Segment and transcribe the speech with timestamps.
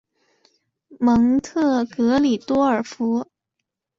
[0.99, 3.23] 蒙特格里多尔福。